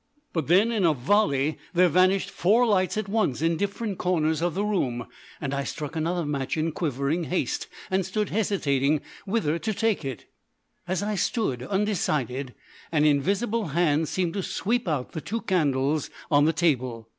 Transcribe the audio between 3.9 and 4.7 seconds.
corners of the